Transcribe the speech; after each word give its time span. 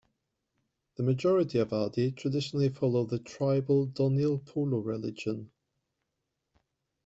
The 0.95 1.03
majority 1.03 1.59
of 1.59 1.71
Adi 1.73 2.11
traditionally 2.11 2.69
follow 2.69 3.05
the 3.05 3.19
tribal 3.19 3.85
Donyi-Polo 3.87 4.79
religion. 4.79 5.51